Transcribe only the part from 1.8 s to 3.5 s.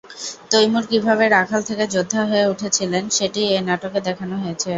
যোদ্ধা হয়ে উঠেছিলেন, সেটিই